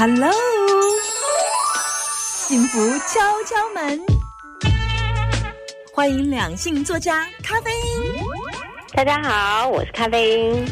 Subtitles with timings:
[0.00, 0.32] Hello，
[2.48, 4.00] 幸福敲敲门，
[5.92, 8.14] 欢迎两性作家咖啡因。
[8.94, 10.64] 大家好，我是咖啡因。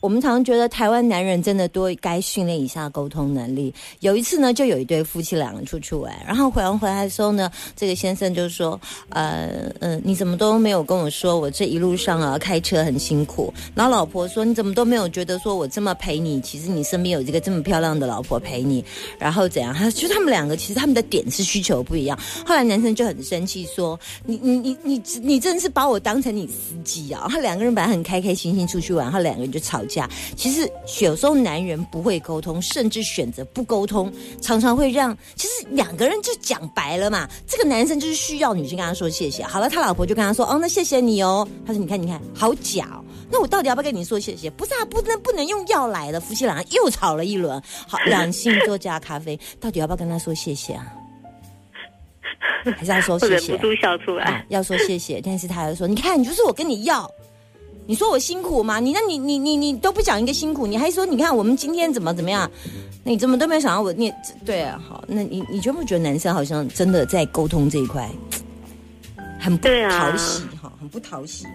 [0.00, 3.74] 我们常常觉得台湾男人真的多该训练一下沟通能力。
[4.00, 16.40] 有一次呢，就有一对夫妻两个出去玩，然后回完回来的时候呢，这个先生就说：“呃呃，你怎么都没有跟我说，我这一路上啊开车很辛苦。”然后老婆说：“你怎么都没有觉得说我这么陪你？
[16.42, 18.84] 其实你身边有这个这么漂亮的老婆陪你，
[19.18, 22.16] 然后怎样？”他就他们两个其实他们的点是需求不一样。
[22.46, 29.82] 后来男生就很生气说：“你你你你你真的是把我当成你司机啊！” 他两个人本来很开开心心出去玩，然后两个人就吵。
[29.88, 30.70] 架，其实
[31.02, 37.28] 有时候男人不会沟通，甚至选择不沟通，常常会让其实两个人就讲白了嘛。
[37.46, 39.42] 这个男生就是需要女生跟他说谢谢。
[39.42, 42.84] 好了，他老婆就跟他说：“哦，那谢谢你哦。”他说：“你看，你看，好假。
[42.92, 43.04] 哦。
[43.30, 44.48] 那我到底要不要跟你说谢谢？
[44.50, 46.20] 不是啊，不能不能用药来的。
[46.20, 47.60] 夫妻俩又吵了一轮。
[47.86, 50.86] 好，两性作家咖啡，到底要不要跟他说谢谢啊？
[52.76, 53.52] 还是要说谢谢？
[53.52, 54.44] 忍不住笑出来。
[54.48, 57.10] 要说谢谢，但是他又说：“你看，你就是我跟你要。”
[57.88, 58.78] 你说我辛苦吗？
[58.78, 62.48] 你那你你你你都不讲一个辛苦，你还说你看我们今天怎么怎么样？
[63.02, 63.90] 你怎么都没有想到我？
[63.94, 64.12] 你
[64.44, 68.06] 对啊，好，那你你觉不觉得男生好像真的在沟通这一块
[69.40, 71.50] 很不讨喜哈，很不讨喜哈？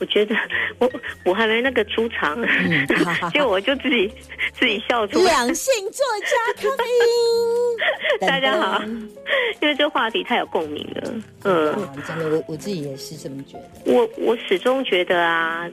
[0.00, 0.34] 我觉得
[0.80, 0.90] 我
[1.24, 2.36] 我还没那个出场，
[3.32, 4.10] 就我就自己
[4.58, 5.24] 自己笑出来。
[5.30, 7.57] 两性作家咖啡因，
[8.20, 8.82] 大家好，
[9.60, 11.12] 因为这话题太有共鸣了。
[11.44, 11.74] 嗯，
[12.06, 13.92] 真的，我我自己也是这么觉得。
[13.92, 15.68] 我我始终觉得啊，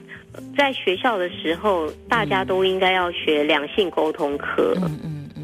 [0.56, 4.74] 在学校的时候，大家都应该要学两性沟通课。
[4.76, 5.42] 嗯嗯嗯，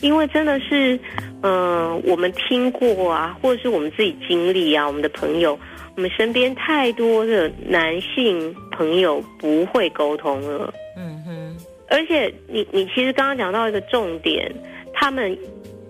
[0.00, 0.98] 因为真的是，
[1.42, 5.58] 嗯，我们听过啊，或者是我们自己经历啊，我们的朋友。
[5.96, 11.56] 我们身边太多的男性朋友不会沟通了，嗯哼，
[11.88, 14.54] 而且你你其实刚刚讲到一个重点，
[14.92, 15.34] 他们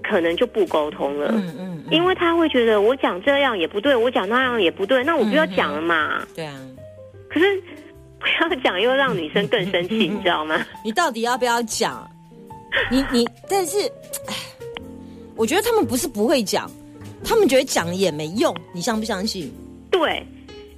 [0.09, 6.55] 可能就不沟通了，嗯嗯，因为他会觉得我讲这样也不对，我讲那样也不对，那我不要讲了嘛，对啊，
[7.29, 7.63] 可是
[8.19, 10.65] 不要讲又让女生更生气，你知道吗？
[10.85, 12.09] 你到底要不要讲？
[12.91, 13.79] 你你，但是，
[15.35, 16.71] 我觉得他们不是不会讲，
[17.25, 19.53] 他们觉得讲也没用，你相不相信？
[19.91, 20.23] 对，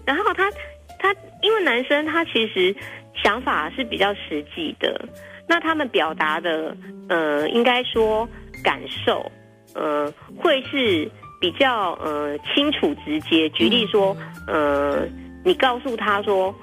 [0.05, 0.50] 然后他
[0.99, 2.75] 他因为男生他其实
[3.23, 5.09] 想法是比较实际的，
[5.49, 6.77] 那他们表达的
[7.09, 8.29] 呃应该说
[8.62, 9.31] 感受
[9.75, 13.49] 呃会是比较呃清楚直接。
[13.51, 15.06] 举例说呃
[15.45, 16.55] 你告诉他说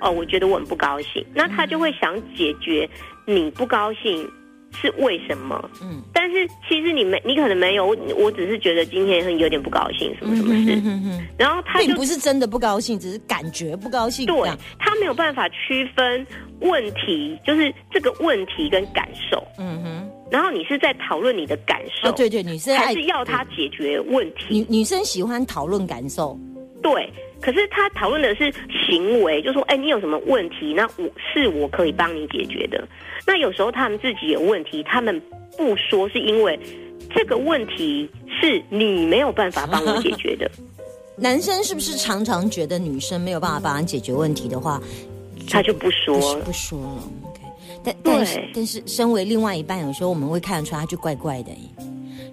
[0.00, 2.88] 哦我觉得我很不高兴，那他就会想解决
[3.26, 4.28] 你不高兴。
[4.80, 5.70] 是为什么？
[5.82, 10.80] 嗯，但是其实你没，你可能没有，我只是觉得今天有点不高兴，什么什么事。
[10.84, 14.26] 嗯然后他并不是真的不高兴，只是感觉不高兴。
[14.26, 16.26] 对，他没有办法区分
[16.60, 19.42] 问题，就是这个问题跟感受。
[19.58, 20.10] 嗯哼。
[20.30, 24.46] 然后你是在讨论你的感受，对对，女生还是要他解决问题。
[24.48, 26.36] 女女生喜欢讨论感受，
[26.82, 27.08] 对。
[27.40, 28.52] 可是他讨论的是
[28.86, 30.72] 行为，就说：“哎，你有什么问题？
[30.74, 32.86] 那我是我可以帮你解决的。”
[33.26, 35.20] 那有时候他们自己有问题，他们
[35.56, 36.58] 不说，是因为
[37.14, 38.08] 这个问题
[38.40, 40.50] 是你没有办法帮我解决的。
[41.18, 44.80] 男生是不是常常觉得女生没有办法帮他解决问题的话，
[45.50, 47.02] 他就不说不说了
[47.82, 51.50] 但但是但是，身为另外一半，有时候我们会看得出他就怪怪的。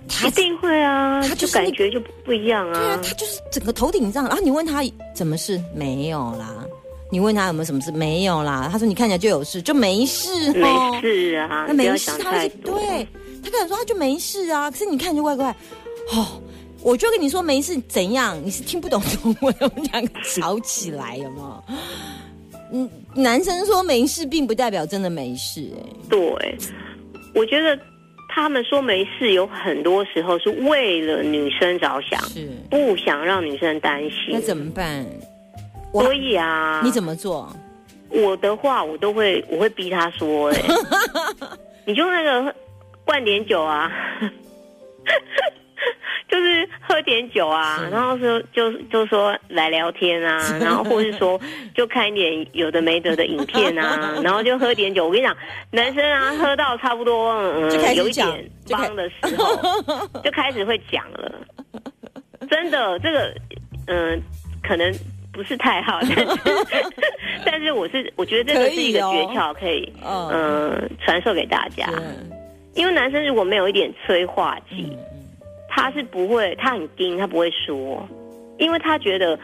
[0.08, 2.74] 他一定会啊，他就感觉就不一样啊。
[2.74, 4.84] 对啊，他就是整个头顶上，然后你问他
[5.16, 6.66] 怎么事，没有啦。
[7.12, 8.68] 你问他有没有什么事，没有啦。
[8.72, 12.12] 他说你看起来就有事，就没事没事啊，那没事。
[12.19, 12.31] 他
[12.64, 13.08] 对，
[13.44, 15.56] 他跟你说他就没事啊，可是你看就怪怪。
[16.12, 16.41] 哦，
[16.81, 18.40] 我就跟你说没事，怎样？
[18.44, 21.64] 你是听不懂中文，我们两个吵起来了吗？
[22.72, 25.70] 嗯，男生说没事，并不代表真的没事。
[25.78, 26.58] 哎，对，
[27.35, 27.80] 我觉得。
[28.35, 34.29] 他们说没事，有很多时候是为了女生着想，是不想让女生担心。
[34.31, 35.05] 那怎么办？
[35.91, 37.55] 所以啊，你怎么做？
[38.09, 40.61] 我的话，我都会，我会逼他说：“哎，
[41.85, 42.55] 你就那个
[43.05, 43.91] 灌点酒啊。”
[46.34, 51.40] 就是喝点酒啊，然后说就就说来聊天啊，然后或是说
[51.76, 55.06] 就看一点有的没得的影片啊， 然后就喝点酒。
[55.06, 55.38] 我跟你讲，
[55.70, 59.56] 男生啊，喝到差不多嗯有一点帮的时候，
[60.26, 61.32] 就开始会讲了。
[62.50, 63.32] 真的，这个
[63.85, 64.20] 嗯
[64.68, 64.91] 可能
[65.32, 66.28] 不是太好，但是
[67.46, 71.88] 但是我是我觉得这个是一个诀窍，可以嗯传授给大家。
[72.74, 74.97] 因为男生如果没有一点催化剂。
[75.75, 78.08] 他是不会，他很硬，他不会说，
[78.59, 79.37] 因为他觉得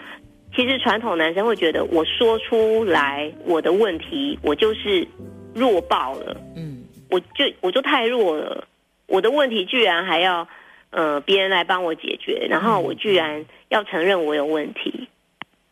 [0.56, 5.08] 其实传统男生会觉得，我说出来我的问题，我就是
[5.56, 8.68] 弱爆了，嗯，我就我就太弱了，
[9.08, 10.48] 我的问题居然还要
[10.92, 15.10] 呃别人来帮我解决，然后我居然要承认我有问题，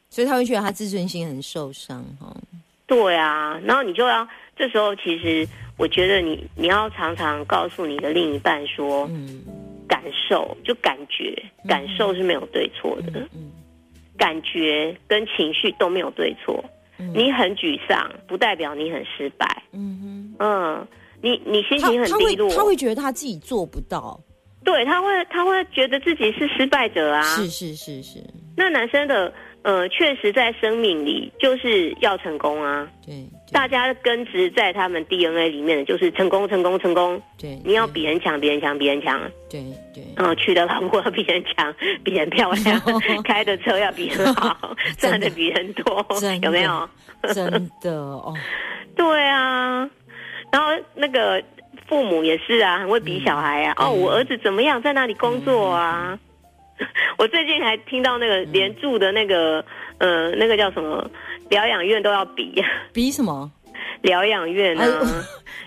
[0.10, 2.36] 所以他会觉得他自尊心很受伤哈。
[2.88, 9.44] 对啊，然后你就要这时候，其实我觉得你你要常常告诉你的另一半说，嗯，
[9.88, 11.34] 感受就感觉，
[11.68, 13.52] 感受是没有对错的，嗯。
[14.18, 16.64] 感觉跟情绪都没有对错，
[17.14, 19.64] 你很沮丧，不代表你很失败。
[19.72, 20.88] 嗯哼，嗯，
[21.22, 24.20] 你你心情很低落，他会觉得他自己做不到，
[24.64, 27.22] 对他会他会觉得自己是失败者啊。
[27.22, 28.20] 是是是是，
[28.56, 29.32] 那男生的。
[29.64, 32.88] 呃，确实，在生命里就是要成功啊。
[33.06, 37.22] 对，大家根植在他们 DNA 里面的就是成功，成功，成功。
[37.38, 39.20] 对，你要比人强，比人强，比人强。
[39.50, 39.62] 对
[39.94, 40.04] 对。
[40.16, 41.74] 嗯，娶的老婆比人强，
[42.04, 42.82] 比人漂亮，
[43.26, 46.06] 开的车要比人好， 赚的比人多，
[46.42, 46.90] 有没有？
[47.34, 48.34] 真的哦。
[48.96, 49.90] 对啊，
[50.52, 51.44] 然后那个
[51.88, 53.74] 父母也是啊，很会比小孩啊。
[53.78, 56.18] 哦，我儿子怎么样，在那里工作啊？
[57.18, 59.64] 我最近还听到那个连住的那个
[59.98, 61.10] 呃那个叫什么
[61.50, 63.52] 疗养院都要比 比什么
[64.02, 64.86] 疗养院啊？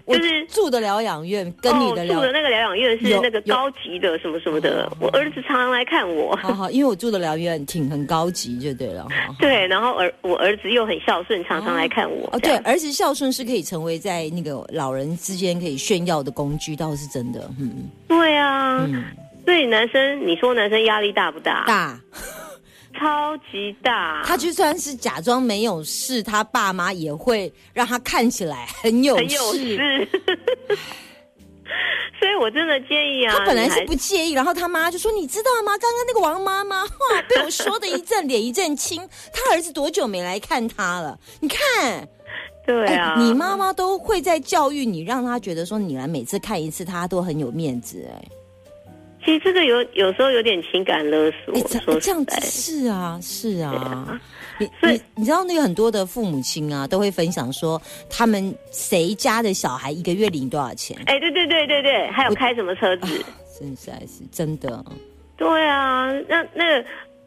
[0.06, 4.90] 就是住的疗养院跟你的住的那个疗养院是那个高级的什么什么的。
[4.98, 9.06] 我儿子常常来看我，好好，因为我住的疗养院挺很高级就对了。
[9.38, 12.28] 对，然后儿我儿子又很孝顺，常常来看我。
[12.32, 17.48] 哦，对，儿子孝顺是可以成为在那个老人之间可以炫耀的工具，倒是真的。
[17.60, 18.88] 嗯，对啊。
[19.44, 21.64] 所以男生，你说男生压力大不大？
[21.66, 22.00] 大，
[22.98, 24.22] 超级大。
[24.24, 30.08] 他就算是假装没有事，他爸妈也会让他看起来很有事。
[32.18, 35.72] 所以，我真的建议啊，他本来是不介意，然后他妈就说：“你知道吗？
[35.78, 39.00] 刚刚那个王妈妈， 哇，被我说的一阵脸一阵青。
[39.32, 41.18] 他儿子多久没来看他了？
[41.40, 42.06] 你看，
[42.66, 48.06] 对啊，你妈妈都会在教育你，让他觉得说你来每次看一次，他都很有面子。
[48.12, 48.22] 哎。”
[49.24, 54.20] 其实这个有有时候有点情感勒索，说这样子是啊是啊，
[54.58, 60.96] 你你你知道那个很多的父母亲啊，都会分享说他们谁家的小孩一个月领多少钱？
[61.06, 63.24] 哎，对对对对对，还有开什么车子？
[63.58, 64.82] 真是还是真的。
[65.36, 66.82] 对啊，那那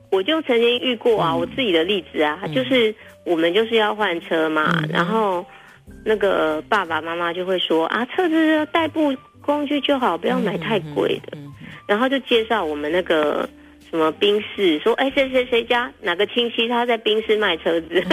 [0.09, 2.93] 我就曾经遇过啊，我自己的例子啊，就是
[3.23, 5.45] 我们就是要换车嘛，然后
[6.03, 11.37] 那个爸爸妈妈就会说啊，车子代步工具就好，不要买太贵的。
[11.87, 13.47] 然后就介绍我们那个
[13.89, 18.03] 什么宾士，说哎谁谁谁家哪个亲戚他在宾士卖车子。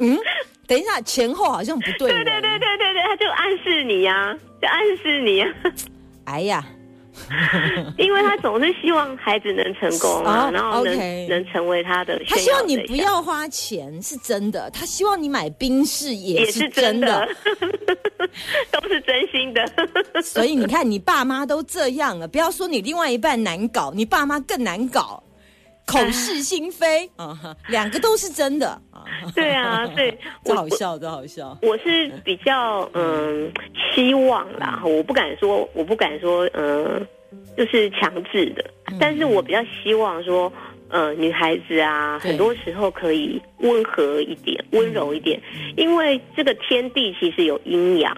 [0.00, 0.18] 嗯，
[0.66, 2.10] 等一下前后好像不对。
[2.12, 5.54] 对对对对对对，他就暗示你呀，就暗示你呀。
[6.24, 6.64] 哎呀。
[7.98, 12.20] 因为他总是希望孩子能成功啊，然后能能成为他的。
[12.28, 14.70] 他希望你不要花钱，是真的。
[14.70, 17.28] 他希望你买冰室也是真的，
[18.70, 19.64] 都是真心的。
[20.22, 25.22] 所以你看，你爸妈都这样了，不要说你另外一半难搞，你爸妈更难搞，
[25.86, 29.04] 口是心非啊，两个都是真的啊。
[29.34, 31.56] 对啊，对， 这好笑，这好笑。
[31.62, 33.50] 我是比较嗯，
[33.94, 37.06] 希望啦，我不敢说，我不敢说，嗯。
[37.56, 38.62] 就是强制的，
[39.00, 40.52] 但是我比较希望说，
[40.90, 45.40] 呃，女孩子啊，很多时候可以温和一点，温柔一点，
[45.76, 48.14] 因为这个天地其实有阴阳。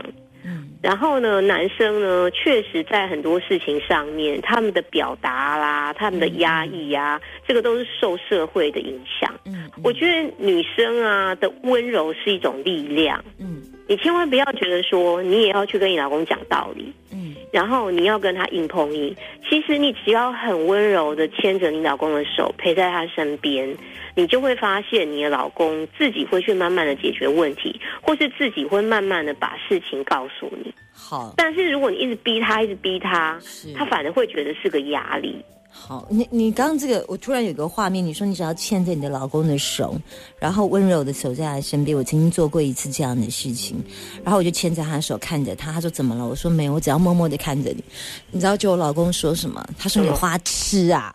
[0.85, 9.35] 嗯，然后呢，男生呢，确实在很多事情上面，他们的表达啦，他们的压抑啊，这个都是受社会的影响。
[9.47, 13.25] 嗯，我觉得女生啊的温柔是一种力量。
[13.39, 13.63] 嗯。
[13.87, 19.15] 你千万不要觉得说你也要去跟你老公讲道理，嗯，然后你要跟他硬碰硬。
[19.49, 23.73] 其实你只要很温柔的牵着你老公的手，陪在他身边，
[24.17, 30.75] 你就会发现你的老公自己会去慢慢的解决问题，或是自己会慢慢的把事情告诉你。
[30.93, 33.39] 好，但是如果你一直逼他，一直逼他，
[33.77, 35.41] 他反而会觉得是个压力。
[35.77, 40.01] 好，你你刚刚这个，我突然有个画面，你说你只要牵着你的老公的手，
[40.39, 41.95] 然后温柔的守在他身边。
[41.95, 43.83] 我曾经做过一次这样的事情，
[44.23, 46.25] 然后我就牵着他的手看着他，他说怎么了？
[46.25, 47.85] 我说没有，我只要默默的看着你。
[48.31, 49.63] 你知道就我老公说什么？
[49.77, 51.15] 他说你花痴啊！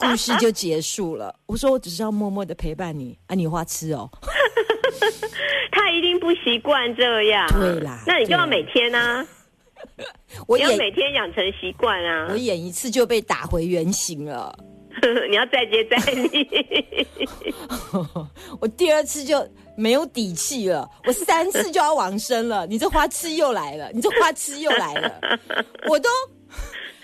[0.00, 1.34] 故事就结束了。
[1.46, 4.10] 我说我只是要默默的陪伴你啊，你花痴哦。
[5.72, 7.48] 他一定不习惯这样。
[7.52, 9.24] 对啦，那你就要每天啊。
[10.46, 12.28] 我要每天养成习惯啊。
[12.30, 14.54] 我演一次就被打回原形了。
[15.28, 16.48] 你要再接再厉。
[18.60, 20.88] 我第二次就没有底气了。
[21.06, 22.66] 我三次就要往生了。
[22.66, 23.90] 你这花痴又来了。
[23.92, 25.38] 你这花痴又来了。
[25.88, 26.08] 我都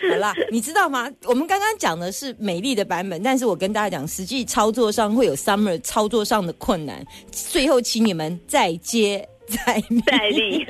[0.08, 1.10] 好啦你知道吗？
[1.24, 7.04] 我们刚刚讲的是美丽的版本但是我跟大家讲实际操作上会有 summer 操作上的困难。
[7.30, 10.66] 最后请你们再接再再力，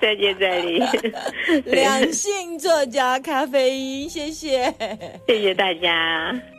[0.00, 0.82] 再接再厉。
[1.64, 4.72] 两性作家咖啡因，谢谢，
[5.26, 6.53] 谢谢大家。